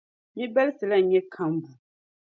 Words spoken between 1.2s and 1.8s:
kambu.